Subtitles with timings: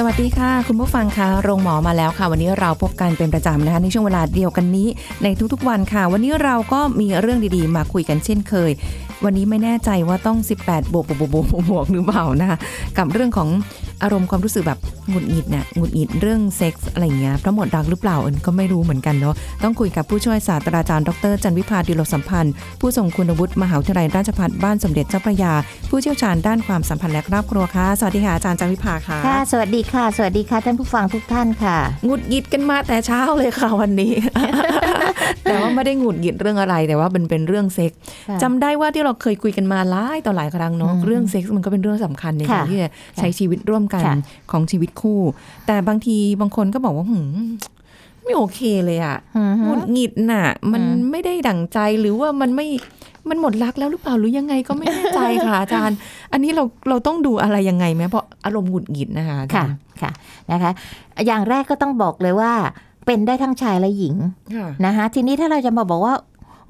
[0.00, 4.88] สวัสดีค่ะ คุณผู้ฟังคะโรงหมอมาแล้วค่ะ วันนี้เราพบกันเป็นประจำนะคะในช่วงเวลาเดียวกันนี้
[5.22, 8.70] ในทุกๆวันค่ะ วันนี้เราก็มีเรื่องดีๆ มาคุยกันเช่นเคย
[9.24, 12.58] วันนี้ไม่แน่ใจว่าต้อง 18บวกบวกบวกบวกบวกหรือเปล่านะคะ
[12.98, 13.48] กับเรื่องของ
[14.02, 14.78] อารมณ์ความรู้สึกแบบ
[15.08, 25.52] หงุดหงิดเนี่ยหงุดหงิดเรื่องเซ็กส์อะไรอย่างเงี้ยเพราะหมดรักหรือเปล่าเอิญก็ไม่รู้เหมือนกันเนาะต้องคุยกับผู้ช่วยศาสตราจารย์ดรจันวิพาดิโลสัมพันธ์ ผู้ทรงคุณวุฒิมหาวิทยาลัยราชภัฏบ้านสมเด็จเจ้าพระยา
[25.90, 34.12] ผู้เชี่ยวชาญด้านความสัมพันธ์และครอบครัวค่ะสวัสดีค่ะอาจารย์จันวิภาค่ะค่ะ สวัสดีค่ะ สวัสดีค่ะท่านผู้ฟังทุกท่านค่ะหงุดหงิดกันมาแต่เช้าเลยค่ะวันนี้
[35.44, 44.14] แต่ว่าไม่ได้หงุดหงิดเรื่องอะไรแต่ว่าเป็นเป็นเรื่องเซ็กส์ค่ะจำได้ว่าที่เราเคยคุยกันมาหลายต่อหลายครั้งเนาะอืมเรื่องเซ็กส์มันก็เป็นเรื่องสำคัญในการค่ะที่จะใช้ชีวิตร่วมกันค่ะ
[44.52, 45.20] ของชีวิตคู่
[45.66, 47.38] แต่บางทีบางคนก็บอกว่าหืม
[48.24, 52.66] ไม่โอเคเลยอะอือหฮึงุดหงิดน่ะ มันอืมไม่ได้ดั่งใจหรือว่ามันไม่
[53.28, 55.96] มันหมดรักแล้วหรือเปล่าหรือยังไงก็ไม่แน่ใจค่ะอาจารย์
[56.32, 60.10] อันนี้เราเราต้องดูอะไรยังไงไหมเพราะอารมณ์หงุดหงิดนะคะอาจาค่ะรย์ค่ะ
[60.52, 60.70] นะคะ
[61.26, 62.52] อย่างแรกก็ต้องบอกเลยว่า
[63.06, 64.14] เป็นได้ทั้งชายและหญิง
[64.54, 66.14] ค่ะนะคะทีนี้ถ้าเราจะมาบอกว่า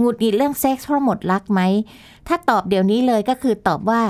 [0.01, 1.61] หงุดหงิดเรื่องเซ็กส์เพราะหมดรักไหม
[2.29, 4.03] ถ้าตอบเดี๋ยวนี้เลยก็คือตอบว่า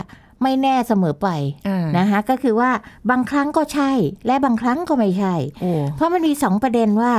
[0.42, 1.28] ไม่แน่เสมอไป
[1.68, 2.70] อ่านะคะก็คือว่า
[3.10, 3.90] บางครั้งก็ใช่
[4.26, 7.12] และบางครั้งก็ไม่ใช่โอ้เพราะมันมีสองประเด็นว่า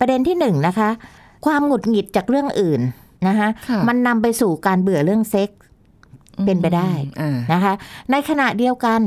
[0.00, 0.90] ประเด็นที่หนึ่งนะคะ
[1.46, 2.80] ความหงุดหงิดจากเรื่องอื่น
[3.28, 5.58] นะคะค่ะมันนำไปสู่การเบื่อเรื่องเซ็กส์
[6.46, 7.72] เป็นไปได้อ่านะคะ
[8.10, 9.00] ในขณะเดียวกัน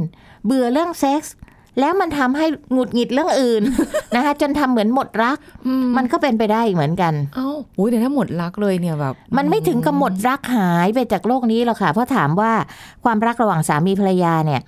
[0.46, 1.34] เบื่อเรื่องเซ็กส์
[1.80, 3.64] แล้วมันทำให้หงุดหงิดเรื่องอื่น
[4.16, 5.38] นะคะจนทำเหมือนหมดรัก
[5.98, 12.52] มันก็เป็นไปได้อีกเหมือนกันเอ้าโอ้ยแต่ถ้าหมดรักเลยเนี่ยแบบมันไม่ถึงกับหมดรักหายไปจากโลกนี้หรอกค่ะ เพราะถามว่า
[13.04, 14.62] ความรักระหว่างสามีภรรยาเนี่ย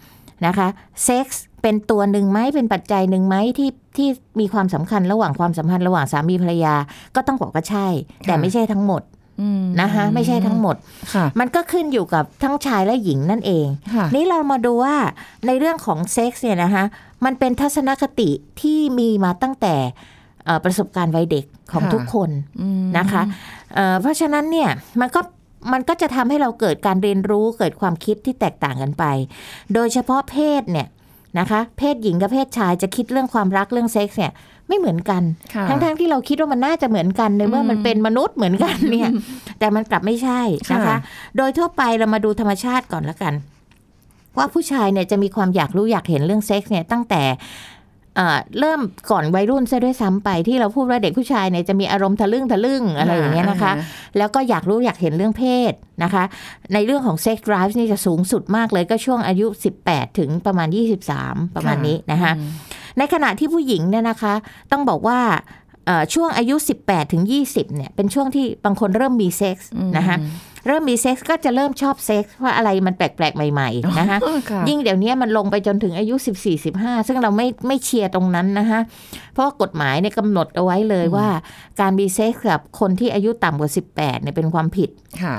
[0.46, 0.68] นะคะ
[1.06, 4.08] เซ็กส์เป็นตัวหนึ่งไหมเป็นปัจจัยหนึ่งไหมที่ที่
[4.40, 6.76] มีความสำคัญระหว่างความสัมพันธ์ระหว่างสามีภรรยา
[7.16, 7.88] ก็ต้องบอกว่าใช่
[8.28, 9.19] แต่ไม่ใช่ทั้งหมดอืม
[9.82, 10.76] นะคะไม่ใช่ทั้งหมด
[11.14, 14.96] ค่ะมันก็ขึ้นอยู่กับทั้งชายและหญิงนั่นเองค่ะนี่เรามาดูว่า
[15.48, 16.84] ในเรื่องของเซ็กส์เนี่ยนะคะ
[17.26, 18.30] มันเป็นทัศนคติ
[18.62, 19.76] ที่มีมาตั้งแต่
[20.46, 22.30] เอ่อประสบการณ์วัยเด็กของค่ะทุกคน
[22.62, 23.22] อืมนะคะ
[23.74, 24.70] เอ่อเพราะฉะนั้นเนี่ย
[25.02, 25.22] มันก็
[25.74, 29.04] มันก็จะทำให้เราเกิดการเรียนรู้เกิดความคิดที่แตกต่างกันไป
[29.74, 30.88] โดยเฉพาะเพศเนี่ย
[31.40, 34.32] นะคะ เพศหญิงกับเพศชายจะคิดเรื่องความรักเรื่องเซ็กส์เนี่ย
[34.68, 35.24] ไม่เหมือนกัน
[35.54, 39.10] ค่ะทั้งๆที่เราคิดว่ามันน่าจะเหมือนกันในเมื่อมันเป็นมนุษย์เหมือนกันเนี่ย
[39.60, 40.42] แต่มันกลับไม่ใช่
[40.74, 40.98] นะคะค่ะ
[41.38, 43.34] โดยทั่วไปเรามาดูธรรมชาติก่อนละกัน
[44.38, 47.22] ว่าผู้ชายเนี่ยจะมีความอยากรู้อยากเห็นเรื่องเซ็กส์เนี่ยตั้งแต่
[48.16, 48.80] เอ่อเริ่ม
[49.12, 53.72] ก่อนวัยรุ่นซะด้วยซ้ำไปที่เราพูดว่าเด็กผู้ชายเนี่ยจะมีอารมณ์ทะลึ่งทะลึ่งอะไรอย่างเงี้ยนะคะ
[54.18, 56.24] แล้วก็อยากรู้อยากเห็นเรื่องเพศนะคะ
[56.74, 59.48] ในเรื่องของเซ็กส์ drive นี่จะสูงสุดมากเลยก็ช่วงอายุ
[59.84, 60.68] 18 ถึงประมาณ
[61.12, 62.32] 23 ประมาณนี้นะคะ
[62.98, 64.34] ในขณะที่ผู้หญิงเนี่ยนะคะ
[64.72, 65.20] ต้องบอกว่า
[65.86, 66.56] เอ่อช่วงอายุ
[66.86, 70.18] 18 ถึง 20 เนี่ย เป็นช่วงที่บางคนเริ่มมีเซ็กส์นะคะ
[70.66, 74.18] เริ่มมีเซ็กส์ก็จะเริ่มชอบเซ็กส์เพราะอะไรมันแปลกๆ ใหม่ๆนะคะ
[74.52, 78.80] ค่ะยิ่งเดี๋ยวนี้มันลงไปจนถึงอายุ 14 15 ซึ่งเราไม่ไม่เชียร์ตรงนั้นนะคะ
[79.34, 81.28] เพราะว่ากฎหมายเนี่ยกำหนดเอาไว้เลยว่า
[81.82, 84.90] การมีเซ็กส์กับคนที่อายุต่ำกว่า 18เนี่ยเป็นความผิด
[85.24, 85.38] ค่ะ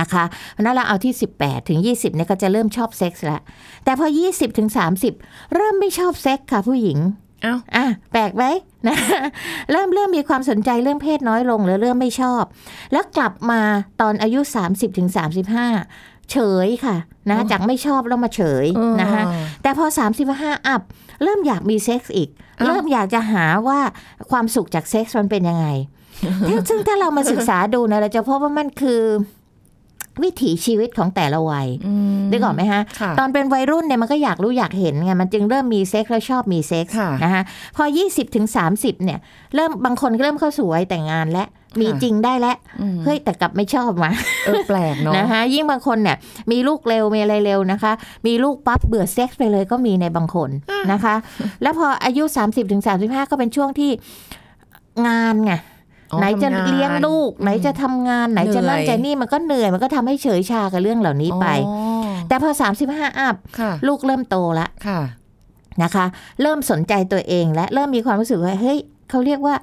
[0.00, 3.40] นะคะเพราะฉะนั้นเราเอาที่ 18 ถึง 20เนี่ยก็จะเริ่มชอบเซ็กส์แล้ว
[3.84, 4.68] แต่พอ 20 ถึง
[5.12, 6.98] 30 เริ่มไม่ชอบเซ็กส์ค่ะผู้หญิง
[7.42, 8.44] เอ้าอะแปลกไหม
[8.88, 8.96] นะ
[9.72, 12.42] เริ่มเริ่มมีความสนใจเรื่องเพศน้อยลงหรือเริ่มไม่ชอบ
[12.92, 13.60] แล้วกลับมา
[14.00, 15.08] ตอนอายุ 30ถึง
[15.70, 16.36] 35เฉ
[16.66, 16.96] ยค่ะ
[17.30, 18.66] นะจากไม่ชอบแล้วมาเฉย
[19.00, 19.22] นะคะ
[19.62, 19.86] แต่พอ
[20.26, 20.82] 35 up
[21.22, 22.28] เริ่มอยากมีเซ็กส์อีก
[22.60, 23.80] อ้าวเริ่มอยากจะหาว่า
[24.30, 25.66] ความสุขจากเซ็กส์มันเป็นยังไง
[26.48, 29.00] ซึ่งซึ่งถ้าเรามาศึกษาดูนะเราจะพบว่ามันคือ
[30.22, 37.42] วิถีชีวิตของแต่ละวัยอืมนึกออกไหมฮะค่ะตอนเป็นวัยรุ่นเนี่ยมันก็อยากรู้อยากเห็นไงมันจึงเริ่มมีเซ็กส์แล้วชอบมีเซ็กส์ค่ะนะคะ
[37.76, 38.46] พอ 20ถึง
[38.76, 39.18] 30 เนี่ย
[39.54, 41.44] เริ่มบางคนก็เริ่มเข้าสู่วัยแต่งงานและ
[41.80, 44.10] มีจริงได้แล้วอืมเฮ้ยแต่กลับไม่ชอบมา
[44.44, 46.16] เออแปลกเนาะนะคะยิ่งบางคนเนี่ย
[46.50, 47.92] มีลูกเร็วมีอะไรเร็วนะคะ
[48.26, 50.50] มีลูกปั๊บเบื่อเซ็กส์ไปเลยก็มีในบางคน
[50.92, 51.14] นะคะ
[51.62, 53.90] แล้วพออายุ 30-35ถึง35ก็เป็นช่วงที่
[55.06, 55.73] งานไงอ๋อ
[56.20, 62.50] ไหนจะทำงานเลี้ยงลูก ไหนจะทำงานไหนจะนั่นเหนื่อยจะนี่มันก็เหนื่อยมันก็ทำให้เฉยชากับเรื่องเหล่านี้ไปอ๋อแต่พอ
[62.84, 65.00] 35อัพค่ะลูกเริ่มโตละค่ะ
[65.82, 66.06] นะคะ
[66.42, 68.78] เริ่มสนใจตัวเองและเริ่มมีความรู้สึกว่าเฮ้ย
[69.10, 69.54] เขาเรียกว่า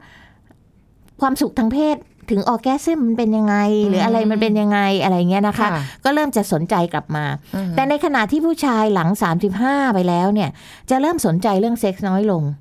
[1.21, 1.98] ความสุขทางเพศ
[2.30, 3.56] ถึงออแกซึมมันเป็นยังไง
[3.89, 7.25] หรืออะไรมันเป็นยังไงอะไรเงี้ยนะคะค่ะก็เริ่มจะสนใจกลับมา
[7.56, 9.09] อืมแต่ในขณะที่ผู้ชายหลัง
[9.51, 10.50] 35 ไปแล้วเนี่ย
[10.89, 12.59] จะเริ่มสนใจเรื่องเซ็กส์น้อยลงอ้าว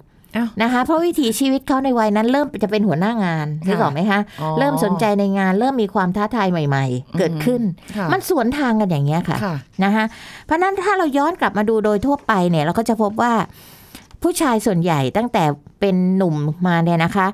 [0.62, 7.62] นะคะ เพราะวิถีชีวิตเขาในวัยนั้นเริ่มจะเป็นหัวหน้างานค่ะนึกออกไหมคะอ๋อเริ่มสนใจในงานเริ่มมีความท้าทายใหม่ ๆ เกิดขึ้น
[7.97, 10.05] ค่ะมันสวนทางกันอย่างเงี้ยค่ะค่ะนะคะ
[10.47, 13.32] เพราะฉะนั้นถ้าเราย้อนกลับมาดูโดยทั่วไปเนี่ยเราก็จะพบว่า
[14.23, 15.44] ผู้ชายส่วนใหญ่ตั้งแต่
[15.81, 16.35] เป็นหนุ่ม
[16.67, 17.27] มาเนี่ยนะคะ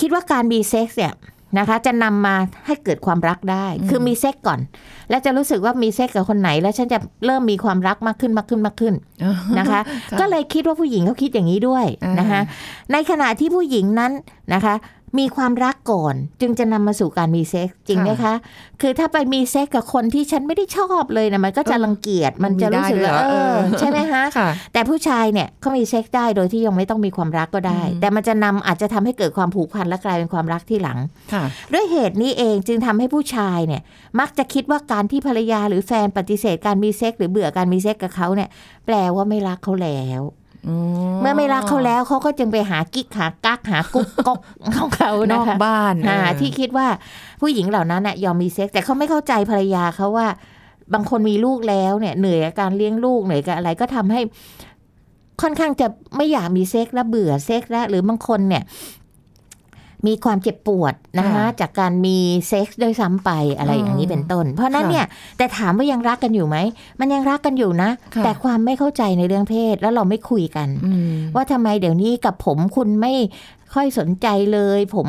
[0.00, 1.12] คิดว่าการมีเซ็กซ์เนี่ย
[1.58, 2.34] นะคะ จะนำมา
[2.66, 4.60] ให้เกิดความรักได้อืมคือมีเซ็กส์ก่อน
[5.10, 8.94] แล้วจะรู้สึกว่ามีเซ็กส์กับคนไหน แล้วฉันจะเริ่มมีความรักมากขึ้นมากขึ้นมากขึ้น
[9.58, 9.80] นะคะ
[10.10, 12.40] ค่ะก็เลยคิดว่าผู้หญิงเขาคิดอย่างนี้ด้วยอ่านนะคะ
[12.92, 14.12] ในขณะที่ผู้หญิงนั้น
[14.54, 14.74] นะคะ
[15.18, 18.34] มีความรักก่อน จึงจะนำมาสู่การมีเซ็กส์จริงไหมคะ
[18.80, 30.98] คือถ้าไปมีเซ็กส์กับคนที่ฉันไม่ได้ชอบเลยนะมันก็จะรังเกียจมันจะรู้สึกว่ามีได้ด้วยเหรอเออเออใช่ไหมคะค่ะแต่ผู้ชายเนี่ยเขามีเซ็กส์ได้โดยที่ยังไม่ต้องมีความรักก็ได้อืมแต่มันจะนำอาจจะทำให้เกิดความผูกพันและกลายเป็นความรักทีหลัง
[31.32, 33.82] ค่ะด้วยเหตุนี้เองจึงทำให้ผู้ชายเนี่ย
[34.20, 38.48] มักจะคิดว่าการที่ภรรยาหรือแฟนปฏิเสธการมีเซ็กซ์หรือเบื่อการมีเซ็กซ์กับเขาเนี่ย
[38.86, 40.22] แปลว่าไม่รักเขาแล้ว
[41.20, 44.38] เมื่อไม่รักเขาแล้วเขาก็จึงไปหากิ๊กหากักหากุ๊กก๊อก
[44.76, 46.86] ของเขานอกบ้านนะคะอ่าเออที่คิดว่า
[47.40, 50.28] ผู้หญิงเหล่านั้นน่ะยอมมีเซ็กซ์แต่เขาไม่เข้าใจภรรยาเขาว่า
[50.94, 54.20] บางคนมีลูกแล้วเนี่ย เหนื่อยกับการเลี้ยงลูกเหนื่อยกับอะไรก็ทำให้
[55.42, 55.86] ค่อนข้างจะ
[56.16, 58.62] ไม่อยากมีเซ็กซ์และเบื่อเซ็กซ์แล้วหรือบางคนเนี่ย
[60.06, 65.06] มีความเจ็บปวดนะคะค่ะจากการมีเซ็กซ์ด้วยซ้ำไปอะไรอย่างนี้เป็นต้น เพราะฉะนั้นค่ะเนี่ย
[65.38, 66.56] แต่ถามว่ายังรักกันอยู่ไหม
[67.00, 73.12] มันยังรักกันอยู่นะค่ะแต่ความไม่เข้าใจในเรื่องเพศแล้วเราไม่คุยกันอืมว่าทำไมเดี๋ยวนี้กับผมคุณไม่
[73.74, 75.06] ค่อยสนใจเลย ผม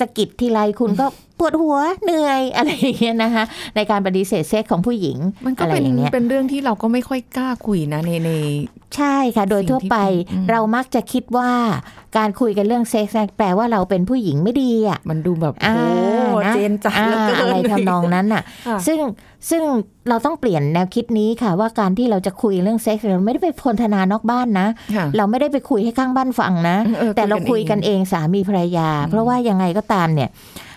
[0.00, 1.06] สะกิดทีไรคุณก็
[1.38, 3.44] ปวดหัวเหนื่อยอะไรอย่างเงี้ยนะคะ
[3.76, 8.30] ในการปฏิเสธเซ็กของผู้หญิงมันก็อะไรเป็นอย่างเงี้ยเป็นเรื่องที่เราก็ไม่ค่อยกล้าคุยนะในใน
[8.96, 11.50] ใช่ค่ะ โดยทั่วไปสิ่งที่อืมเรามักจะคิดว่า
[12.16, 18.98] การคุยกันเรื่องเซ็กซ์เนี่ยแปลว่าเราเป็นผู้หญิงไม่ดีอะมันดูแบบอ่าโอ้นะเจนจัดอ่าแล้วก็อะไรทำนองนั้นน่ะค่ะ ซึ่ง
[19.50, 19.62] ซึ่ง
[20.08, 30.30] เราต้องเปลี่ยนแนวคิดนี้ค่ะ ว่าการที่เราจะคุยเรื่องเซ็กซ์เราไม่ได้ไปพนธนานอกบ้านนะค่ะเราไม่ได้ไปคุยให้ข้างบ้านฟังนะออแต่เราคุยกันเองสามีภรรยา เพราะว่ายังไงก็ตามเนี่ย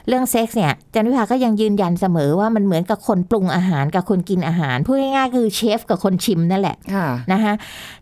[0.08, 7.54] เรื่องเซ็กซ์เนี่ยจันวิภาก็ยังยืนยันเสมอว่ามันเหมือนกับคนปรุงอาหารกับคนกินอาหารพูดง่ายๆคือเชฟกับคนชิมนั่นแหละค่ะนะคะ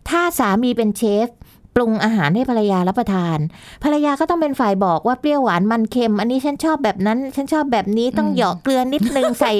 [0.08, 1.28] ถ้าสามีเป็นเชฟ
[1.76, 3.38] ปรุงอาหารให้ภรรยารับประทาน
[3.84, 9.52] ภรรยาก็ต้องเป็นฝ่ายบอกว่าเปรี้ยวหวานมันเค็ม อันนี้ฉันชอบแบบนั้น ฉันชอบแบบนี้ต้องเหยาะเกลือนิดนึงใส่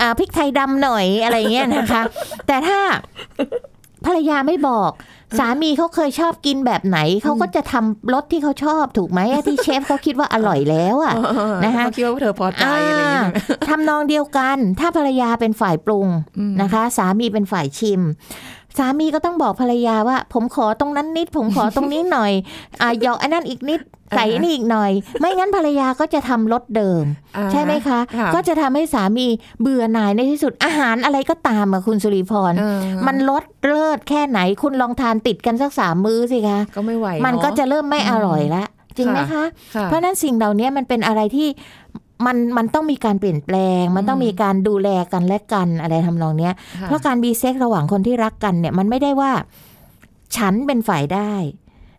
[0.00, 2.02] อ่าพริกไทยดำหน่อยอะไรอย่างเงี้ยนะคะ
[2.46, 2.78] แต่ถ้า
[4.06, 4.90] ภรรยาไม่บอก
[5.38, 11.14] สามีเขาเคยชอบกินแบบไหน เขาก็จะทำรสที่เขาชอบถูกไหมที่เชฟเขาคิดว่าอร่อยแล้วอะ
[11.64, 16.06] นะคะเขาคิดว่าเธอพอใจอะไรอย่างเงี้ยอ่าทำนองเดียวกัน ถ้าภรรยาเป็นฝ่ายปรุง
[16.38, 18.00] อืมนะคะ สามีเป็นฝ่ายชิม
[18.78, 22.32] สามีก็ต้องบอกภรรยาว่า ผมขอตรงนั้นนิด ผมขอตรงนี้หน่อย
[22.80, 23.80] อ่าหยอกอันนั้นอีกนิด
[24.16, 27.04] ใส่นี่อีกหน่อย ไม่งั้นภรรยาก็จะทำรสเดิม
[27.36, 29.26] อ่าใช่ไหมคะค่ะก็จะทำให้สามี
[29.60, 38.64] เบื่อหน่ายในที่สุดอาหารอะไรก็ตามอะคุณสุริพรเออมันลดเลิศแค่ไหนคุณลองทานติดกันสักสามมื้อสิคะก็ไม่ไหวมันเาก็จะเริ่มไม่อร่อยละ
[38.96, 39.44] จริงไหมคะ
[39.74, 41.48] ค่ะเพราะฉะนั้นสิ่งเหล่านี้มันเป็นอะไรที่
[42.26, 49.32] มันมันต้องมีการเปลี่ยนแปลง มันต้องมีการดูแลกันและกันอะไรทำนองเนี้ยค่ะเพราะการมีเซ็กส์ระหว่างคนที่รักกันเนี่ย มันไม่ได้ว่า
[50.36, 51.32] ฉันเป็นฝ่ายได้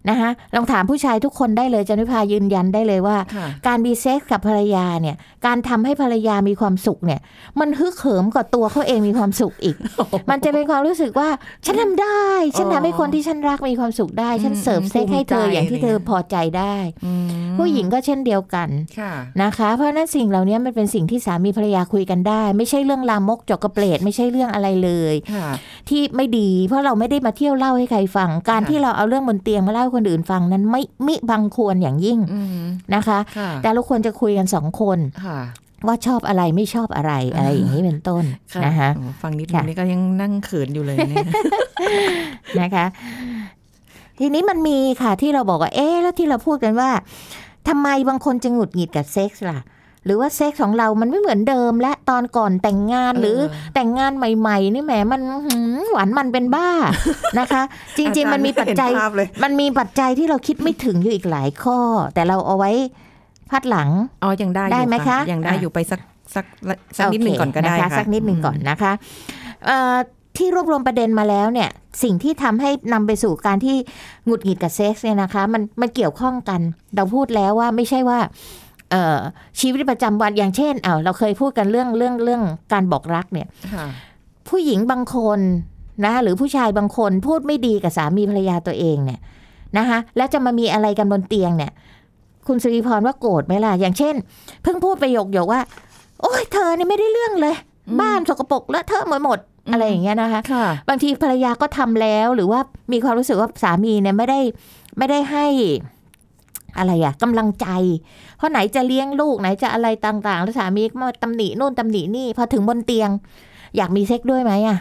[0.10, 5.16] นะคะลองถามผู้ชายทุกคนได้เลยจันวิพายืนยันได้เลยว่าค่ะการมีเซ็กส์กับภรรยาเนี่ย
[5.46, 7.20] การทำให้ภรรยามีความสุขเนี่ย
[7.60, 9.76] มันฮึกเหิมกว่าตัวเขาเองมีความสุขอีก
[10.30, 11.30] มันจะเป็นความรู้สึกว่า
[11.66, 12.26] ฉันทำได้
[12.58, 18.70] ฉันทำให้คนที่ฉันรักมีความสุขได้ ฉันเสิร์ฟเซ็กส์ให้เธออย่างที่เธอพอใจได้อืมผู้หญิงก็เช่นเดียวกัน
[19.00, 25.48] ค่ะนะคะ เพราะฉะนั้นสิ่งเหล่านี้มันเป็นสิ่งที่สามีภรรยาคุยกันได้ ไม่ใช่เรื่องลามกจกกระเปรดไม่ใช่เรื่องอะไรเลยค่ะ
[25.90, 35.40] ที่ไม่ดี เพราะเราไม่ได้มาเที่ยวเล่าให้ใครฟังการค่ะที่เราเอาเรื่องบนเตียงมาเล่าให้คนอื่นฟังนั้นไม่มิบังควรอย่างยิ่งอืมนะคะค่ะแต่เราควรจะคุยกันสองคนค่ะ
[35.88, 38.24] ว่าชอบอะไรไม่ชอบอะไรอะไรอย่างนี้เป็นต้น
[38.54, 41.28] ค่ะนะคะโอ้ฟังนิดนึค่ะงนี่ก็ยังนั่งเขินอยู่เลยเนี่ย
[42.60, 42.86] นะคะ
[44.20, 46.90] ทีนี้มันมีค่ะที่เราบอกว่า เอ๊ะแล้วที่เราพูดกันว่า
[47.68, 49.60] ทำไมบางคนจะหงุดหงิดกับเซ็กส์ล่ะ
[50.06, 53.40] หรือว่าเซ็กส์ของเรามันไม่เหมือนเดิม และตอนก่อนแต่งงานเออหรือ
[53.76, 56.70] แต่งงานใหม่ๆ นี่แหมมันอื้อหือหวานมันเป็นบ้า
[57.40, 57.64] นะคะ
[57.98, 61.78] จริง ๆ มันมีปัจจัยเห็นภาพเลยมันมีปัจจัยที่เราคิดไม่ถึงอยู่อีกหลายข้อ
[62.14, 62.72] แต่เราเอาไว้
[63.52, 63.90] พัดหลัง
[64.24, 66.00] อ๋อยังได้อยู่ได้ไหมคะยังได้อะอยู่ไปสัก
[66.36, 66.46] สัก
[66.98, 68.92] สักนิดหนึ่งก่อนก็ได้โเคนะคะค่ะสักนิดหนึ่งก่อนนะคะ
[69.66, 69.96] เอ่อ
[70.38, 71.70] ที่รวบรวมประเด็นมาแล้วเนี่ย
[72.04, 73.76] สิ่งที่ทำให้นำไปสู่การที่
[74.26, 76.62] หงุดหงิดกับเซ็กซ์เนี่ยนะคะ มันมันเกี่ยวข้องกัน
[76.96, 78.65] เราพูดแล้วว่าไม่ใช่ว่าเอ่อ
[79.60, 83.86] ชีวิตประจำวันอย่างเช่นเอ้าเราเคยพูดกันเรื่องเรื่องเรื่องการบอกรักเนี่ยค่ะ
[84.50, 85.40] ผู้หญิงบางคน
[86.06, 89.20] นะหรือผู้ชายบางคนพูดไม่ดีกับสามีภรรยาตัวเองเนี่ย
[89.78, 91.72] นะคะแล้วจะมามีอะไรกันบนเตียงเนี่ย
[92.48, 94.16] คุณสิริพรว่าโกรธไหมล่ะ อย่างเช่น
[94.64, 95.62] เพิ่งพูดประโยคโยกว่า
[96.22, 97.56] โอ้ยเธอเนี่ยไม่ได้เรื่องเลย
[98.02, 99.40] บ้านสกปรกเลอะเทอะหมดหมด
[99.72, 102.60] อะไรอย่างเงี้ยนะคะค่ะบางทีภรรยาก็ทำแล้วหรือว่า
[102.92, 104.40] มีความรู้สึกว่าสามีเนี่ยไม่ได้
[104.98, 105.46] ไม่ได้ให้
[106.78, 107.68] อะไรอะกำลังใจ
[108.38, 113.10] เพราะไหนจะเลี้ยงลูกไหนจะอะไรต่างๆ แล้วสามีก็มาตำหนินู่นตำหนินี่พอถึงบนเตียง
[113.78, 114.78] อยากมีเซ็กด้วยไหมอะ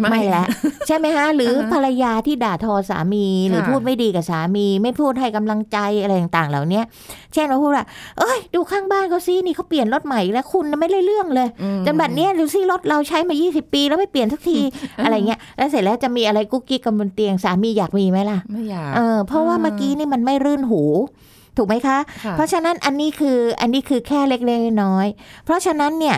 [0.00, 0.46] ไม่แล้ว
[0.86, 6.84] ใช่ไหมฮะ หรืออ่าฮะภรรยาที่ด่าทอสามีหรือค่ะพูดไม่ดีกับสามี ไม่พูดให้กำลังใจอะไรต่างๆ เหล่าเนี้ย
[7.32, 7.86] เช่นเราพูดว่า
[8.18, 14.58] เอ้ย ดูข้างบ้านเขาซินี่เขาเปลี่ยนรถใหม่แล้วคุณน่ะไม่ได้เรื่องเลยอืมจนบัดเนี้ยดูซิรถเราใช้มา 20 ปีแล้วไม่เปลี่ยนสักที
[15.04, 20.82] อะไรเงี้ยแล้วเสร็จแล้วจะมีอะไรกุ๊กกิ๊กกันบนเตียงสามีอยากมีไหมล่ะไม่อยากเออเพราะว่าอ่าเมื่อกี้นี่มันไม่รื่นหู
[21.56, 26.16] ถูกไหมคะค่ะเพราะฉะนั้นอันนี้คืออันนี้คือแค่เล็กๆน้อยๆเพราะฉะนั้นเนี่ย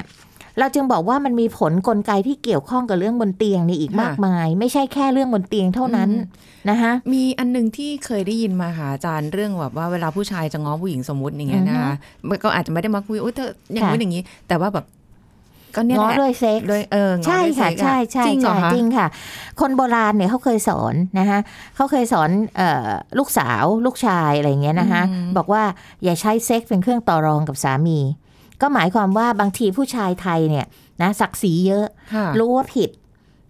[0.59, 6.25] เราจึงบอกว่ามันมีผลกลไกที่เกี่ยวข้องกับเรื่องบนเตียงนี่อีกค่ะมากมาย ไม่ใช่แค่เรื่องบนเตียงเท่านั้นอื
[6.65, 11.95] มนะคะมีอันหนึงที่เคยได้ยินมาค่ะอาจารย์เรื่องแบบว่าเวลาผู้ชายจะง้อผู้หญิงสมมติอย่างเงี้ยนะคะ
[12.29, 14.87] มันก็อาจจะไม่ได้มาคุยโอ้ยเธออย่างนี้ค่ะอย่างนี้ แต่ว่าแบบ
[15.75, 19.07] ก็เนี่ยง้อแหละด้วยเซ็กซ์โดยเออง้อใช่ด้วยค่ะเซ็กอใช่ใช่จริงเหรอใช่คะจริงค่ะ
[19.61, 21.39] คนโบราณเนี่ยเขาเคยสอนนะคะ
[21.77, 22.89] เขาเคยสอนเอ่อ
[23.19, 25.63] ลูกสาวลูกชายอะไรอย่างเงี้ยนะคะอืมบอกว่า
[26.05, 27.99] อย่าใช้เซ็กซ์เป็นเครื่องต่อรองกับสามี
[28.63, 30.67] ก็หมายความว่าบางทีผู้ชายไทยเนี่ย
[31.03, 32.91] นะศักดิ์ศรีเยอะค่ะรู้ว่าผิด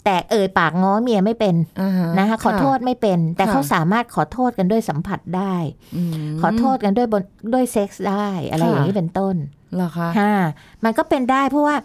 [0.05, 5.55] แต่เอ่ยปากง้อเมียไม่เป็นอ่าฮนะคะขอโทษไม่เป็น แต่ค่ะเขาสามารถขอโทษกันด้วยสัมผัสได้
[6.29, 7.23] มขอโทษกันด้วยบน
[7.53, 9.35] ด้วยเซ็กซ์ได้ อะไรค่ะอย่างนี้เป็นต้น
[9.75, 10.35] เหรอคะค่ะ
[10.85, 11.77] มันก็เป็นได้เพราะว่า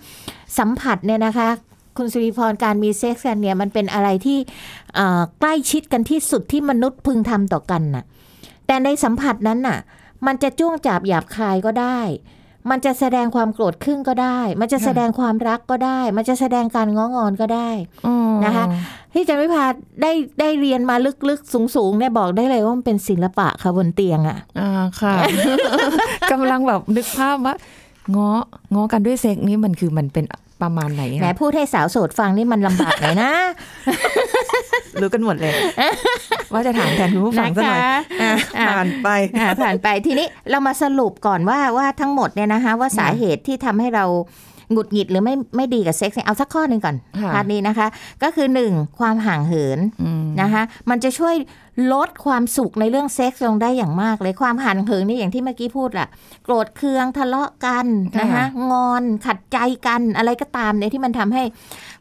[0.60, 1.50] สัมผัสเนี่ยนะคะ
[1.98, 4.38] คุณสุริพรการมีเซ็กซ์กันเนี่ยมันเป็นอะไรที่
[4.96, 8.04] เอ่อใกล้ชิดกันที่สุดที่มนุษย์พึงทำต่อกันน่ะ
[8.68, 9.80] แต่ในสัมผัสนั้นน่ะ
[10.26, 12.00] มันจะจ้วงจับหยาบคายก็ได้
[12.70, 17.70] มันจะแสดงความโกรธขึ้นก็ได้ มันจะแสดงความรักก็ได้ มันจะแสดงการง้องอนก็ได้
[18.08, 18.16] อ๋อ
[18.46, 18.66] นะคะ
[19.14, 19.66] ที่จันวิพา
[20.02, 20.96] ได้ได้เรียนมา
[21.30, 24.70] ลึกๆ สูงๆเนี่ยบอกได้เลยว่ามันเป็นศิลปะค่ะบนเตียงอะอ่า
[25.02, 25.14] ค่ะ
[26.32, 27.56] กำลังแบบนึกภาพว่า
[28.16, 28.30] ง้อ
[28.74, 30.26] ง้อกันด้วยเซ็กนี่มันคือมันเป็น
[30.64, 33.32] ประมาณไหนแหมอะพูดให้สาวโสดฟังนี่มันลำบากหน่อยนะ
[35.02, 35.54] รู้กันหมดเลย
[36.54, 39.08] ว่าจะถามแทนคุณผู้ฟังซะหน่อยนะคะอะอะผ่านไป
[39.40, 44.06] อ่าผ่านไปทีนี้เรามาสรุปก่อนว่าว่าทั้งหมดเนี่ยนะคะว่าสาเหตุที่ทำให้เรา
[44.72, 47.88] หงุดหงิดหรือไม่ไม่ดีกับเซ็กซ์เนี่ยเอาสักข้อหนึ่งก่อนค่ะพาร์ทนี้นะคะ
[48.24, 51.36] ก็คือหนึ่งความห่างเหินอืมนะคะ มันจะช่วย
[51.94, 56.08] ลดความสุขในเรื่องเซ็กซ์ลงได้อย่างมากเลยความห่างเหินนี่อย่างที่เมื่อกี้พูดแหละ
[56.44, 57.86] โกรธเคืองทะเลาะกัน
[58.22, 61.44] นะคะงอนขัดใจกันอะไรก็ตามเนี่ยที่มันทำให้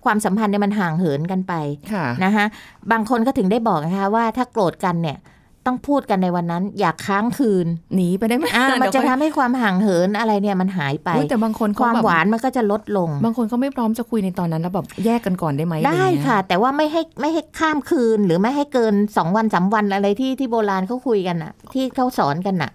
[0.04, 1.54] ความสัมพันธ์เนี่ยมันห่างเหินกันไป
[1.92, 2.44] ค่ะนะคะ
[2.92, 5.18] บางคนก็ถึงได้บอกนะคะว่าถ้าโกรธกันเนี่ย
[5.66, 22.70] ต้องพูดกันในวันนั้น อยากค้างคืนหนีไปได้ไหมอ่ามันเดี๋ยวจะค่อยทำให้ความห่างเหินอะไรเนี่ยมันหายไปอุ๊ยแต่บางคนคเขาวามแบบหวานมันก็จะลดลง บางคนเขาไม่พร้อมจะคุยในตอนนั้นแล้วแบบแยกกันก่อนได้ไหมอรได้อย่างเงี้ยค่ะ แต่ว่าไม่ให้ไม่ให้ข้ามคืนหรือไม่ให้เกินสองวันสามวันอะไรที่ที่โบราณเขาคุยกันน่ะที่เขาสอนกันน่ะ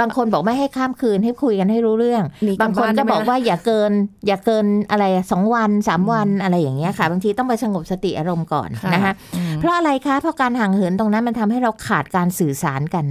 [0.00, 3.92] บางคนบอกไม่ให้ข้ามคืนให้คุยกันให้รู้เรื่องหนีกลับางคนบ้ก็ได้ไหมบอกว่าอย่าเกิน
[4.26, 13.04] อย่าเกินอะไรอะสองวันสามวันอะไรอย่างเงี้ยค่ะ บางทีต้องไปสงบสติอารมณ์ก่อนค่ะนะคะอืมเพราะอะไรคะเพราะการห่างเหินตรงนั้นมันทำให้เราขาดการสื่อสารกัน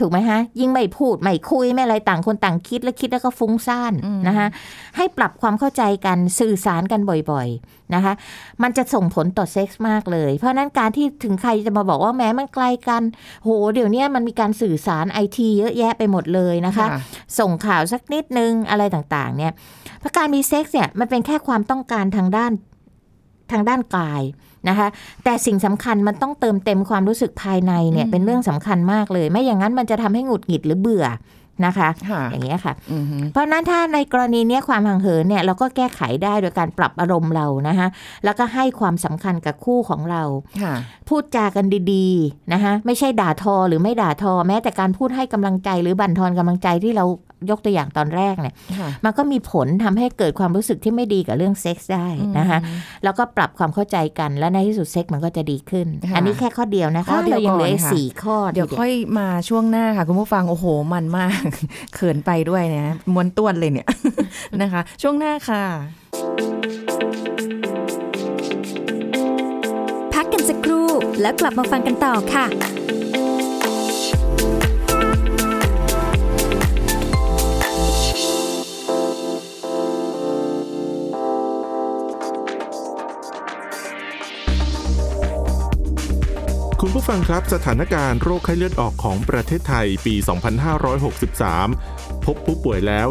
[0.00, 3.92] ถูกไหมฮะ ยิ่งไม่พูด ไม่คุย ไม่อะไรต่างคนต่างคิดแล้วคิดแล้วก็ฟุ้งซ่าน
[4.28, 4.46] นะคะ
[4.96, 8.12] ให้ปรับความเข้าใจกันสื่อสารกันบ่อยๆนะคะ
[8.62, 13.02] มันจะส่งผลต่อเซ็กส์มากเลย เพราะฉะนั้นการที่ถึงใครจะมาบอกว่าแหมมันไกลกัน
[13.44, 16.86] โห เดี๋ยวนี้มันมีการสื่อสารไอทีเยอะแยะไปหมดเลยนะคะ
[17.38, 19.52] ส่งข่าวสักนิดนึงอะไรต่างๆ เนี่ย
[20.00, 22.52] เพราะการมีเซ็กส์เนี่ยมันเป็นแค่ความต้องการทางด้าน
[23.52, 24.22] ทางด้านกาย
[24.68, 24.88] นะคะ
[25.24, 31.06] แต่สิ่งสำคัญมันต้องเติมเต็มความรู้สึกภายในเนี่ยอืมเป็นเรื่องสำคัญมากเลย ไม่อย่างนั้นมันจะทำให้หงุดหงิดหรือเบื่อ
[31.66, 37.88] นะคะค่ะอย่างเงี้ยค่ะอืมฮึเพราะฉะนั้นถ้าในกรณีเนี้ยความห่างเหินเนี่ยเราก็แก้ไขได้โดยการปรับอารมณ์เรานะคะ
[38.24, 40.22] แล้วก็ให้ความสำคัญกับคู่ของเรา
[40.62, 40.74] ค่ะ
[41.08, 47.04] พูดจากันดีๆนะคะไม่ใช่ด่าทอหรือไม่ด่าทอ แม้แต่การพูดให้กำลังใจหรือบั่นทอนกำลังใจที่เรา
[47.50, 52.06] ยกตัวอย่างตอนแรกเนี่ยค่ะมันก็มีผลทำให้เกิดความรู้สึกที่ไม่ดีกับเรื่องเซ็กส์ได้
[52.38, 52.58] นะคะ
[53.04, 61.42] แล้วก็ปรับความเข้าใจกันและในที่สุดเซ็กส์มันก็จะดีขึ้นค่ะอันนี้แค่ข้อเดียวนะคะข้อเดียวเรายังเหลืออีกก่อนค่ะสี่ข้อเดี๋ยวค่อยมาช่วงหน้าค่ะ คุณผู้ฟังโอ้โหมันมาก
[61.94, 63.88] เขินไปด้วยนะมวนต้วนเลยเนี่ย
[64.62, 65.64] นะคะ ช่วงหน้าค่ะ
[70.12, 70.88] พักกันสักครู่
[71.20, 72.46] แล้วกลับมาฟังกันต่อค่ะ
[86.84, 90.14] คุณผู้ฟังครับสถานการณ์โรคไข้เลือดออกของประเทศไทยปี
[91.00, 93.06] 2563 พบผู้ป่วยแล้ว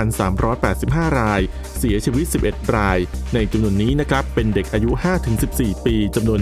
[0.00, 1.40] 15,385 ราย
[1.78, 2.98] เสียชีวิต 11 ราย
[3.34, 4.90] ในจำนวนนี้นะครับ เป็นเด็กอายุ
[5.38, 6.40] 5-14 ปีจำนวน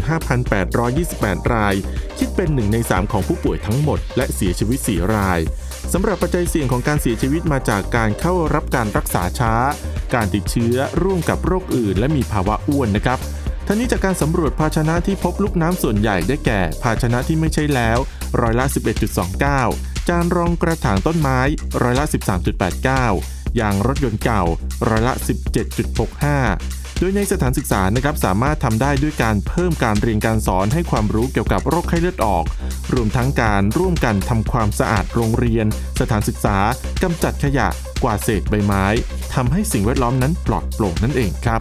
[0.77, 1.75] 5,828 ราย
[2.19, 5.41] คิดเป็น 1 ใน 3 ของผู้ป่วยทั้งหมด และเสียชีวิต 4 ราย
[5.93, 9.55] สำหรับปัจจัยเสี่ยงของการเสียชีวิตมาจากการเข้ารับการรักษาช้า
[10.15, 13.21] การติดเชื้อร่วมกับโรคอื่น และมีภาวะอ้วนนะครับ
[13.67, 17.99] ทั้งนี้จากการสำรวจภาชนะที่พบลูกน้ำส่วนใหญ่ได้แก่ ภาชนะที่ไม่ใช่แล้ว
[18.41, 18.65] ร้อยละ
[19.37, 21.41] 11.29 จานรองกระถางต้นไม้
[21.83, 22.05] ร้อยละ
[22.83, 24.43] 13.89 ยางรถยนต์เก่า
[24.89, 25.13] ร้อยละ
[26.27, 32.45] 17.65โดยในสถานศึกษานะครับสามารถทำได้ด้วยการเพิ่มการเรียนการสอนให้ความรู้เกี่ยวกับโรคไข้เลือดออก
[32.95, 35.67] รวมทั้งการร่วมกันทำความสะอาดโรงเรียน
[36.01, 36.57] สถานศึกษา
[37.03, 37.69] กำจัดขยะ
[38.03, 38.85] กวาดเศษใบไม้
[39.35, 41.61] ทำให้สิ่งแวดล้อมนั้นปลอดโปร่งนั่นเองครับ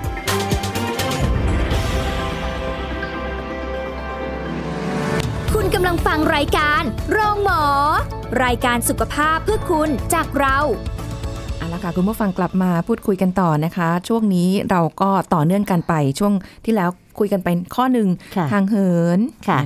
[5.81, 7.63] ำลังฟังรายการโรงหมอ
[8.43, 10.57] รายการสุขภาพเพื่อคุณจากเรา
[11.57, 16.33] เอาละค่ะคุณผู้ฟังกลับมาพูดคุยกันต่อนะคะ ช่วงนี้เราก็ต่อเนื่องกันไปช่วง
[16.65, 19.63] ที่แล้วคุยกันไปข้อหนึ่งค่ะทางเหินค่ะน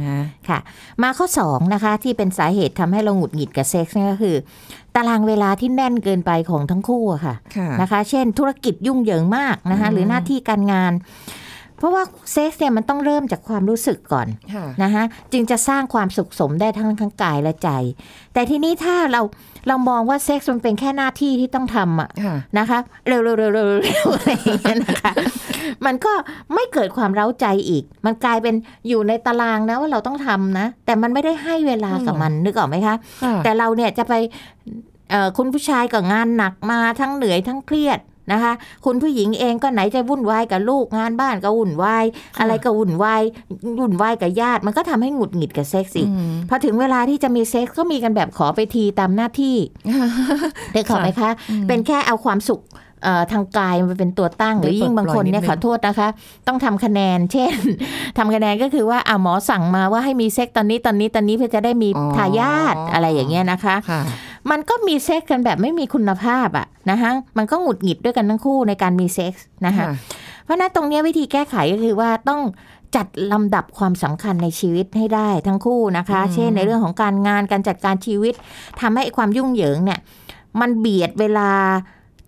[0.49, 0.59] ค่ะ
[1.03, 4.35] มาข้อ2นะคะที่เป็นสาเหตุทำให้เราหงุดหงิดกับเซ็กซ์นี่ก็คือ
[4.95, 10.93] ตารางเวลาที่แน่นเกินไปของทั้งคู่อะค่ะค่ะนะคะ เช่นธุรกิจยุ่งเหยิงมากนะคะอืมหรือหน้าที่การงาน
[11.77, 17.69] เพราะว่าเซ็กซ์เนี่ยมันต้องเริ่มจากความรู้สึกก่อนค่ะนะคะจึงจะสร้างความสุขสมได้ทั้งทั้งกายและใจ
[18.33, 19.21] แต่ทีนี้ถ้าเรา
[19.67, 25.11] เรามองว่าเซ็กซ์มันเป็นแค่หน้าที่ที่ต้องทำอะค่ะนะคะ เร็วเร็วเร็วเร็วเร็วอะไรอย่างเงี้ยนะคะ
[25.85, 26.13] มันก็
[26.53, 28.55] ไม่เกิดความเร้าใจอีก มันกลายเป็น
[28.87, 34.13] อยู่ในตารางนะว่าเราต้องทำนะ แต่มันไม่ได้ให้เวลากับมันนึกออกไหมคะค่ะแต่เราเนี่ยจะไป
[35.11, 37.99] เอ่อคุณผู้ชายก็งานหนักมาทั้งเหนื่อยทั้งเครียด
[38.31, 38.53] นะคะ
[38.85, 43.21] คุณผู้หญิงเองก็ไหนจะวุ่นวายกับลูกงานบ้านก็วุ่นวายค่ะอะไรก็วุ่นวาย
[43.79, 49.55] วุ่นวายกับญาติ มันก็ทำให้หงุดหงิดกับเซ็กซ์อีกอืมพอถึงเวลาที่จะมีเซ็กซ์ก็มีกันแบบขอไปทีตามหน้าที่
[50.73, 52.61] ได้ขอไหมคะอืมเป็นแค่เอาความสุข
[53.03, 56.07] เอ่อทางกายมาเป็นตัวตั้งหได้รือยิ่งบางคนเนี่ยปลดปล่อยนิดนึงขอโทษนะคะ
[56.47, 57.53] ต้องทำคะแนน เช่น
[58.17, 64.01] ทำคะแนนก็คือว่าอ่าหมอสั่งมาว่าให้มีเซ็กส์ตอนนี้ตอนนี้ตอนนี้เพื่อจะได้มีอ๋อทายาทอะไรอย่างเงี้ยนะคะค่ะ
[64.51, 69.85] มันก็มีเซ็กกันแบบไม่มีคุณภาพอะนะคะมันก็หงุดหงิดด้วยกันทั้งคู่ในการมีเซ็กส์นะคะ
[70.43, 72.41] เพราะฉะนั้นตรงเนี้ยวิธีแก้ไขก็คือว่าต้อง
[72.95, 78.33] จัดลำดับความสำคัญในชีวิตให้ได้ทั้งคู่นะคะอืมเช่นในเรื่องของการงานการจัดการชีวิต
[78.81, 79.99] ทำให้ความยุ่งเหยิงเนี่ย
[80.59, 81.51] มันเบียดเวลา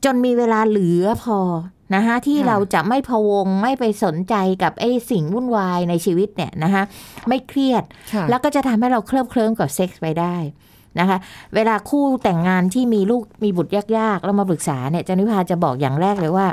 [0.05, 1.39] จนมีเวลาเหลือพอ
[1.95, 6.83] นะคะที่เราจะไม่พะวงไม่ไปสนใจกับไอ้สิ่งวุ่นวายในชีวิตเนี่ยนะคะ
[7.27, 10.35] ไม่เครียดค่ะแล้วก็จะทำให้เราเคลิบเคลิ้มกับเซ็กส์ไปได้
[10.99, 11.17] นะคะ
[11.55, 16.47] เวลาคู่แต่งงานที่มีลูกมีบุตรยากๆแล้วมาปรึกษาเนี่ยจันนิพาจะบอกอย่างแรกเลยว่า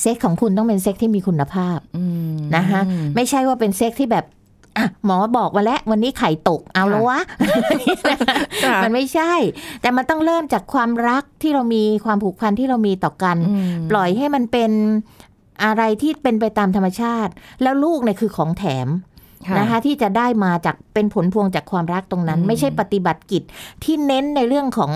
[0.00, 2.80] เซ็กส์ของคุณต้องเป็นเซ็กส์ที่มีคุณภาพอืมนะคะ
[3.14, 4.24] ไม่ใช่ว่าเป็นเซ็กส์ที่แบบ
[4.76, 7.20] อะหมอบอกมาแล้ววันนี้ไข่ตกเอาแล้ววะ
[8.64, 9.32] ค่ะมันไม่ใช่
[9.80, 14.70] แต่มันต้องเริ่มจากความรักที่เรามีความผูกพันที่เรามีต่อกันอืมปล่อยให้มันเป็น
[15.64, 18.88] อะไรที่เป็นไปตามธรรมชาติ แล้วลูกเนี่ยคือของแถม
[19.58, 23.42] นะคะที่จะได้มาจากเป็นผลพวงจากความรักตรงนั้นอืมไม่ใช่ปฏิบัติกิจ
[23.84, 24.92] ที่เน้นในเรื่องของ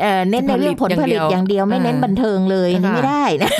[0.00, 3.50] เอ่อเน้นในเรื่องผลผลิตอย่างเดียว ไม่เน้นอ่าบันเทิงเลยอันนี้ค่ะไม่ได้นะ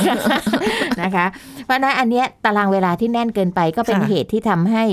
[1.03, 1.27] นะคะ
[1.65, 4.85] เพราะฉะนั้นอันเนี้ยตารางเวลาที่แน่นเกินไปก็เป็นค่ะเหตุที่ทำให้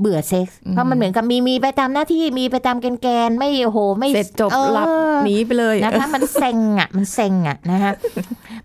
[0.00, 4.86] เบื่อเซ็กส์อืมเพราะมันเหมือนกับมีมีไปตามหน้าที่มีไปตามแกนๆไม่โอ้โหไม่เสร็จจบเออรับ
[5.24, 7.92] หนีไปเลยนะคะมันเซ็งอะมันเซ็งอะนะคะ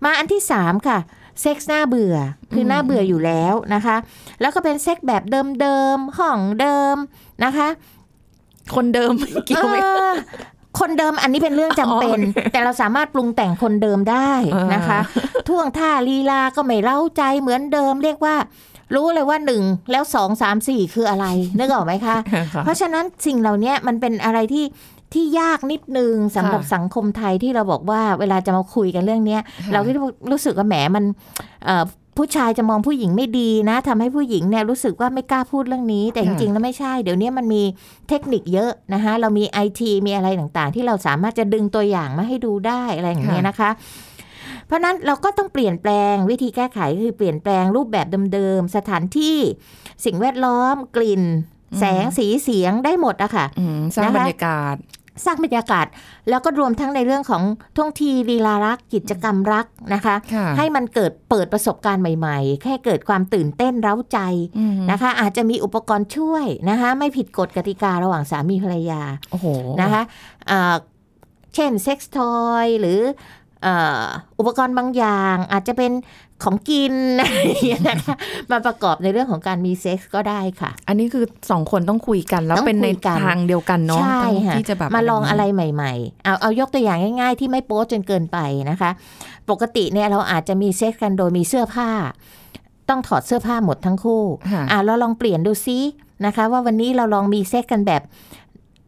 [0.04, 0.98] มาอันที่สามค่ะ
[1.40, 2.16] เซ็กส์หน้าเบื่อ
[2.52, 3.96] คือหน้าเบื่ออยู่แล้วนะคะ
[4.40, 5.22] แล้วก็เป็นเซ็กส์แบบ
[5.60, 6.96] เดิมๆห้องเดิม
[7.44, 7.68] นะคะ
[8.74, 9.12] คนเดิม
[9.46, 10.12] เกี่ยวไหมเออ
[10.80, 14.30] คนเดิมอันนี้เป็นเรื่องจำเป็นอ๋อโอเคแต่เราสามารถปรุงแต่งคนเดิมได้
[14.74, 14.98] นะคะ
[15.48, 18.36] ท่วงท่าลีลาก็ไม่เร้าใจเหมือนเดิมเรียกว่า
[18.94, 21.26] รู้เลยว่าหนึ่งแล้วสองสามสี่คืออะไร
[21.58, 22.16] นึกออกไหมคะ
[22.54, 24.64] ค่ะเพราะฉะนั้นสิ่งเหล่านี้มันเป็นอะไรที่
[25.14, 29.90] ที่ยากนิดนึงสำหรับค่ะสังคมไทยที่เราบอกว่าเวลาจะมาคุยกันเรื่องเนี้ยค่ะเราก็
[30.30, 31.04] รู้สึกว่าแหมมัน
[31.66, 31.84] เอ่อ
[32.20, 37.62] ผู้ชายจะมองผู้หญิงไม่ดีนะทำให้ผู้หญิงเนี่ยรู้สึกว่าไม่กล้าพูดเรื่องนี้ แต่จริงๆแล้วไม่ใช่ เดี๋ยวนี้มันมี
[38.08, 43.70] เทคนิคเยอะนะคะเรามีไอทีมีอะไรต่างๆ ที่เราสามารถจะดึงตัวอย่างมาให้ดูได้อะไรอย่างเงี้ยนะคะ
[44.66, 49.38] เพราะฉะนั้นเราก็ต้องเปลี่ยนแปลงวิธีแก้ไขคือเปลี่ยนแปลงรูปแบบเดิมๆสถานที่
[50.04, 51.22] สิ่งแวดล้อมกลิ่น
[51.78, 54.76] แสงสีเสียงได้หมดอะค่ะอืมสร้างนะคะบรรยากาศ
[55.24, 55.86] สร้างบรรยากาศ
[56.30, 57.42] แล้วก็รวมทั้งในเรื่องของ
[57.78, 64.18] ท่องทีลีลารักกิจกรรมรักนะคะค่ะให้มันเกิดเปิดประสบการณ์ใหม่ๆ แค่เกิดความตื่นเต้นเร้าใจ
[64.58, 69.46] อืมนะคะ อาจจะมีอุปกรณ์ช่วยนะคะ ไม่ผิดกฎกติการะหว่างสามีภรรยาโอ้โห
[69.80, 70.02] นะคะ
[70.50, 70.74] อ่า
[71.54, 73.00] เช่นเซ็กซ์ทอยหรือ
[73.45, 74.04] เอ่อ
[74.38, 75.92] อุปกรณ์บางอย่างอาจจะเป็น
[76.44, 78.16] ของกินอะไรอย่างเงี้ยนะคะ
[78.50, 88.38] มาประกอบในเรื่องของการมีเซ็กส์ก็ได้ค่ะ อันนี้คือสองคนต้องคุยกันแล้วต้องเป็นในคุยกันทางเดียวกันเนาะใช่ทั้งค่ะที่จะแบบมาลองอะไรใหม่ๆ เอาเอายกตัวอย่างง่าย ๆ ที่ไม่โป๊จนเกินไป
[88.70, 88.90] นะคะ
[89.50, 91.88] ปกติเนี่ยเราอาจจะมีเซ็กส์กันโดยมีเสื้อผ้า
[92.88, 95.78] ต้องถอดเสื้อผ้าหมดทั้งคู่ค่ะอะเราลองเปลี่ยนดูซิ
[96.26, 98.02] นะคะ ว่าวันนี้เราลองมีเซ็กส์กันแบบ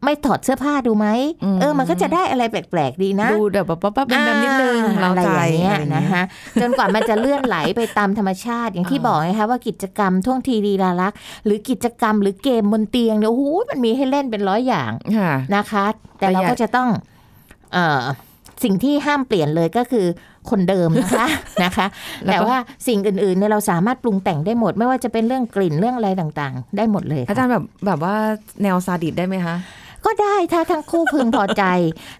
[0.03, 1.07] ไม่ถอดเสื้อผ้าดูไหม
[1.43, 6.23] อืมเออ มันก็จะได้อะไรแปลกๆดีนะ ดูแบบปั๊บปั๊บเป็นแบบนิดนึงอ่าเราอะไรใจอย่างเงี้ยอไรอย่างเงี้นะคะ
[6.61, 15.85] จนกว่ามันจะเลื่อนไหลไปตามธรรมชาติอย่างที่อ่าบอกไงคะว่ากิจกรรมท่วงทีลีลาลักษณ์หรือกิจกรรมหรือเกมบนเตียงเนี่ยโอ้โหมันมีให้เล่นเป็นร้อยอย่างค่ะนะคะ
[16.17, 16.89] แต่แต่เราอย่าก็จะต้อง
[17.73, 18.03] เอ่อ
[18.63, 20.05] สิ่งที่ห้ามเปลี่ยนเลยก็คือ
[20.49, 21.27] คนเดิมนะคะ
[21.63, 21.87] นะคะ
[22.25, 22.57] แล้วก็แต่ว่า
[22.87, 28.15] สิ่งอื่นๆเนี่ยเราสามารถปรุงแต่งได้หมด ไม่ว่าจะเป็นเรื่องกลิ่นเรื่องอะไรต่างๆ ได้หมดเลยอาจารค่ะย์แบบแบบว่า
[28.63, 29.55] แนวซาดิสได้ไหมคะ
[30.05, 31.63] ก็ได้ถ้าทั้งคู่พึงพอใจ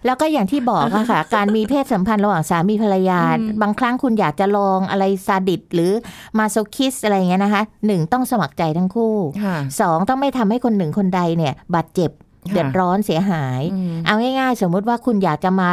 [0.06, 5.92] แล้วก็อย่างที่บอกอะค่ะ การมีเพศสัมพันธ์ระหว่างสามีภรรยาอืมบางครั้งคุณอยากจะลองอะไรซาดิสหรือ
[6.38, 12.12] มาโซคิสอะไรอย่างเงี้ยนะคะหนึ่งต้องสมัครใจทั้งคู่ค่ะสองต้องไม่ทำให้คนหนึ่งคนใดเนี่ยบาดเจ็บ
[12.48, 15.68] ค่ะเดือดร้อนเสียหายอืมเอาง่ายๆ สมมุติว่าคุณอยากจะมา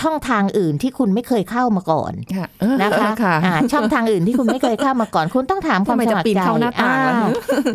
[0.00, 7.28] ช่องทางอื่นที่คุณไม่เคยเข้ามาก่อนค่ะเออนะคะค่ะอ่าช่องทางอื่นที่คุณไม่เคยเข้ามาก่อน คุณต้องถามความทำไมสจะมัครปีนใจเข้าหน้าต่างล่ะอ่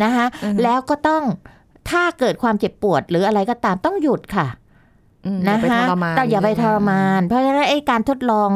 [0.04, 1.24] นะคะอือฮึแล้วก็ต้อง
[1.89, 4.48] ถ้าเกิดความเจ็บปวดหรืออะไรก็ตามต้องหยุดค่ะ
[5.26, 8.50] อืมนะอย่าไปคะทรมานแต่อย่าไปทรมาน เพราะฉะนั้นไอ้การทดลอง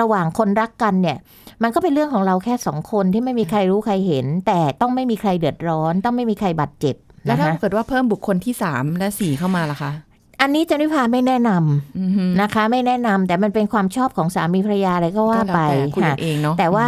[0.00, 1.18] ระหว่างคนรักกันเนี่ย
[1.62, 9.92] มันก็เป็นเรื่องของเราแค่สองคนที่ไม่มีใครรู้ใครเห็น แต่ต้องไม่มีใครเดือดร้อน ต้องไม่มีใครบาดเจ็บแล้วนะถ้าคะเกิดว่าเพิ่มบุคคลที่สามและสี่เข้ามาล่ะคะ
[10.40, 16.86] อันนี้จันวิพาไม่แนะนำอือฮึนะคะ ไม่แนะนำแต่มันเป็นความชอบของสามีภรรยาอะไรก็ว่าก็แล้วไปแต่คุยกัค่ะนเองเนาะแต่ว่า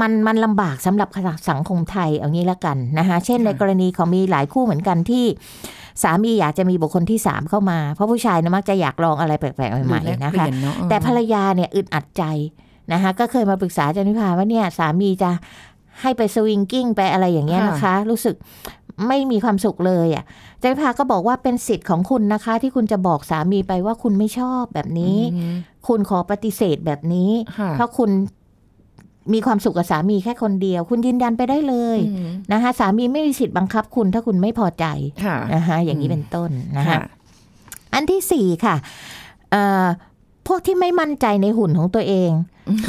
[0.00, 1.08] มันมันลำบากสำหรับ
[1.50, 5.24] สังคมไทยเอางี้ละกันนะคะเช่นค่ะในกรณีของมีหลายคู่เหมือนกันที่
[6.02, 12.24] สามีอยากจะมีบุคคลที่สามเข้ามา เพราะผู้ชายเนี่ยมักจะอยากลองอะไรแปลกๆใหม่ดูแลกๆนะเปลี่คะยนเนาะแต่ภรรยาเนี่ยอึดอัดใจ
[12.92, 15.30] นะคะก็เคยมาปรึกษาอาจันนิพาว่าเนี่ยสามีจะ
[16.00, 18.34] ให้ไปสวิงกิ้งไปอะไรอย่างเงี้ยนะคะ รู้สึก
[19.08, 20.24] ไม่มีความสุขเลยอะ
[20.56, 25.54] อาจันนิพาก็บอกว่าเป็นสิทธิ์ของคุณนะคะ ที่คุณจะบอกสามีไปว่าคุณไม่ชอบแบบนี้อืม
[25.88, 28.10] คุณขอปฏิเสธแบบนี้ค่ะเพราะคุณ
[29.32, 34.84] มีความสุขกับสามีแค่คนเดียว คุณยืนยันไปได้เลยอืมนะคะสามีไม่มีสิทธิ์บังคับคุณถ้าคุณไม่พอใจ
[35.24, 37.00] ค่ะนะคะอย่างนี้เป็นต้นนะคะค่ะ
[37.94, 38.76] อันที่สี่ค่ะ
[39.50, 39.86] เอ่อ
[40.46, 42.30] พวกที่ไม่มั่นใจในหุ่นของตัวเอง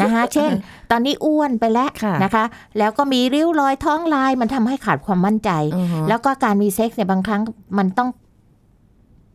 [0.04, 0.52] นะคะ เช่น
[0.91, 2.44] ตอนนี้อ้วนไปแล้วค่ะนะคะ
[2.78, 7.41] แล้วก็มีริ้วรอยท้องลายมันทำให้ขาดความมั่นใจอือฮึแล้วก็การมีเซ็กซ์เนี่ยบางครั้ง
[7.78, 8.10] มันต้อง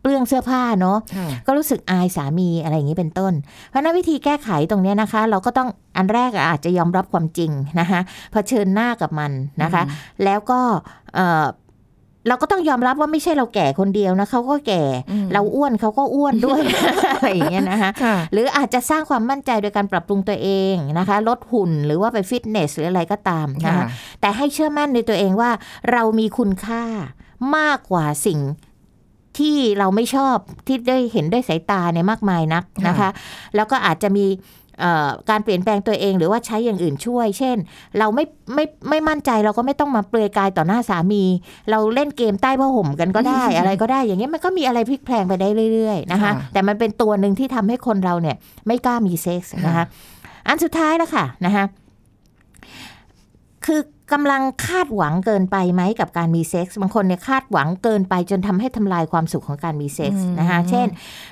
[0.07, 3.33] เปลื้องเสื้อผ้าเนาะค่ะก็รู้สึกอายสามีอะไรอย่างนี้เป็นต้น
[3.69, 8.01] เพราะฉะนั้นวิธีแก้ไขตรงเนี้ยนะคะ เราก็ต้องอันแรกอาจจะยอมรับความจริงนะคะ
[8.33, 9.83] เผชิญหน้ากับมันนะคะ
[10.25, 10.61] แล้วก็
[11.15, 11.47] เอ่อ
[12.29, 16.61] เราก็ต้องยอมรับว่าไม่ใช่เราแก่คนเดียวนะเขาก็แก่อืมเราอ้วนเขาก็อ้วนด้วย
[17.13, 23.89] อะไรอย่างเงี้ยนะคะค่ะหรืออาจจะสร้างความมั่นใจโดยการปรับปรุงตัวเองนะคะ ลดหุ่นหรือว่าไปฟิตเนสหรืออะไรก็ตามนะค่ะคะ
[24.21, 25.51] แต่ให้เชื่อมั่นในตัวเองว่า
[25.93, 26.83] เรามีคุณค่า
[27.57, 28.41] มากกว่าสิ่ง
[29.39, 33.09] ที่เราไม่ชอบที่ได้เห็นด้วยสายตาเนี่ยมากมายนักนะคะ
[33.57, 34.27] แล้วก็อาจจะมี
[34.81, 37.57] เอ่อการเปลี่ยนแปลงตัวเองหรือว่าใช้อย่างอื่นช่วย เช่น
[37.99, 41.25] เราไม่ไม่ไม่มั่นใจเราก็ไม่ต้องมาเปลือยกายต่อหน้าสามี
[41.71, 49.85] เราเล่นเกมใต้ผ้าห่มกันก็ได้ อะไรก็ได้ อย่างเงี้ยมันก็มีอะไรพลิกแพลงไปได้เรื่อยๆนะคะค่ะแต่มันเป็นตัวหนึ่งที่ทำให้คนเราเนี่ยไม่กล้ามีเซ็กส์นะคะ
[50.49, 51.65] อันสุดท้ายแล้วค่ะนะคะ
[53.65, 53.81] คือ
[54.13, 60.87] กำลังคาดหวังเกินไปไหมกับการมีเซ็กส์บางคนเนี่ยคาดหวังเกินไปจนทำให้ทำลายความสุขของการมีเซ็กส์อืมนะคะเช่น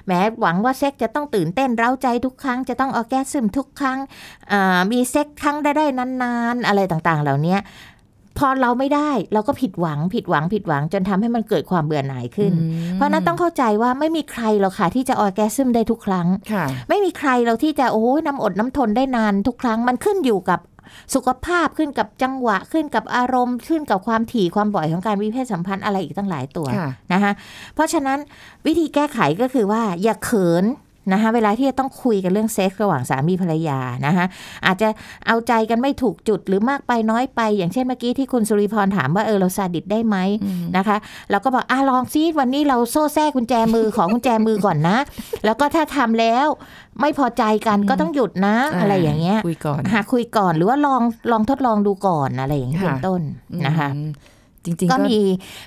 [0.06, 3.98] แหมหวังว่าเซ็กส์จะต้องตื่นเต้นเร้าใจทุกครั้ง จะต้อง orgasm ทุกครั้ง
[4.52, 7.58] อ่ามีเซ็กส์ครั้งได้ได้นานๆ อะไรต่างๆ เหล่านี้
[8.38, 20.60] พอเราไม่ได้เราก็ผิดหวังผิดหวังผิดหวังจนทำให้มันเกิดความเบื่อหน่ายขึ้นอืมเพราะฉะนั้นต้องเข้าใจว่าไม่มีใครหรอกค่ะที่จะ orgasm ได้ทุกครั้งค่ะไม่มีใครเราที่จะโอ้ยน้ำอดน้ำทนได้นานทุกครั้งมันขึ้นอยู่กับ
[21.14, 27.32] สุขภาพขึ้นกับจังหวะขึ้นกับอารมณ์ ขึ้นกับความถี่ความบ่อยของการมีเพศสัมพันธ์อะไรอีกตั้งหลายตัวค่ะนะคะ
[27.74, 28.18] เพราะฉะนั้น
[28.66, 30.64] วิธีแก้ไขก็คือว่าอย่าเขิน
[31.12, 34.26] นะคะเวลาที่จะต้องคุยกันเรื่องเซ็กส์ระหว่างสามีภรรยานะคะ
[34.66, 34.88] อาจจะ
[35.26, 40.96] เอาใจกันไม่ถูกจุดหรือมากไปน้อยไป อย่างเช่นเมื่อกี้ที่คุณสุริพรถามว่าเออเราซาดิสได้ไหมอืมนะคะ
[41.30, 44.98] เราก็บอกอะลองซิวันนี้เราโซ่แทรกกุญแจมือของกุญแจมือก่อนนะ
[45.44, 46.46] แล้วก็ถ้าทำแล้ว
[47.00, 53.20] ไม่พอใจกันก็ต้องหยุดนะ อะไรอย่างเงี้ยคุยก่อนหาคุยก่อนหรือว่าลองลองทดลองดูก่อนอะไรอย่างเงี้ยค่ะเป็นต้น
[53.66, 54.10] นะคะอืม
[54.64, 55.18] จริงๆก็ก็มี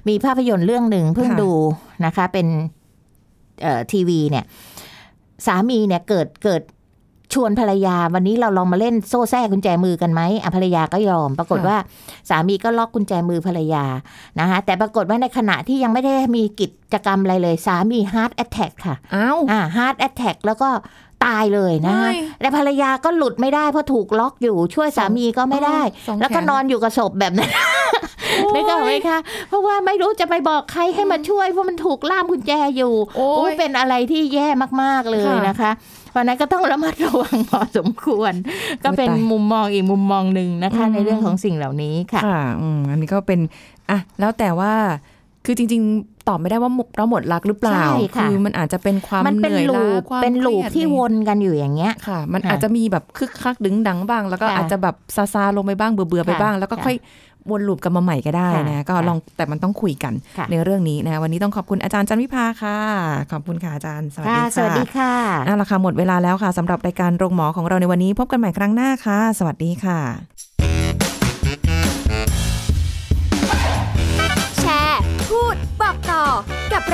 [0.08, 1.52] มีภาพยนตร์เรื่องหนึ่งเพิ่งค่ะดู
[2.06, 2.48] นะคะ เป็น
[3.62, 4.46] เอ่อทีวีเนี่ย
[5.46, 6.62] สามีเนี่ยเกิดเกิด
[7.34, 11.78] ชวนภรรยาวันนี้เราลองมาเล่นโซ่แทรกกุญแจมือกันไหมอะภรรยาก็ยอม ปรากฏว่า
[12.30, 13.86] สามีก็ล็อกกุญแจมือภรรยา
[14.40, 20.70] นะคะแต่ปรากฏว่าในขณะที่ยังไม่ได้มีกิจกรรมอะไรเลย สามี heart attack ค่ะอ้าวอ่า heart attack แล้วก็
[21.26, 27.52] ตายเลยนะไม่และภรรยาก็หลุดไม่ได้เพราะถูกล็อกอยู่ช่วยสามีก็ไม่ได้สองแขนแล้วก็นอนอยู่กับศพแบบนั้น
[28.56, 29.18] นึกออกไหมคะ
[29.50, 34.48] เพราะว่าไม่รู้จะไปบอกใครให้มาช่วย เพราะมันถูกล่ามกุญแจอยู่ โอ้ยโอ้ยเป็นอะไรที่แย่
[34.82, 35.72] มากๆเลยค่ะนะคะ
[36.12, 38.34] เพราะฉะนั้นก็ต้องระมัดระวังพอสมควร
[38.84, 43.40] ก็เป็นตายมุมมองอีกมุมมองหนึ่งนะคะอืมในเรื่องของสิ่งเหล่านี้ค่ะ ค่ะอืมอันนี้ก็เป็น
[43.90, 44.74] อะแล้วแต่ว่า
[45.46, 56.96] คือจริง ๆ ตอบไม่ได้ว่าหมดเราหมดรักหรือเปล่าใช่ค่ะอมันอาจจะเป็นความมันเป็นหอยลูล้าปความเป็นลูปครียดที่อะไรวนกันอยู่อย่างเงี้ยค่ะ มันค่ะอาจจะมีแบบคึกคักดึงดังบ้าง แล้วก็ค่ะอาจจะแบบซาซาๆลงไปบ้างเบื่อเบื่อๆไปค่ะบ้าง แล้วก็ค่ะค่อย
[57.52, 62.78] วนลูปกลับมาใหม่ก็ได้ค่ะนะก็ค่ะลองแต่มันต้องคุยกันค่ะในเรื่องนี้นะวันนี้ต้องขอบคุณอาจารย์จันวิภาค่ะ
[63.32, 65.14] ขอบคุณค่ะอาจารย์สวัสดีค่ะค่ะสวัสดีค่ะ
[65.46, 70.37] เอาละค่ะหมดเวลาแล้วค่ะสำหรับรายการโรงหมอของเราในวันนี้พบกันใหม่ครั้งหน้าค่ะ สวัสดีค่ะ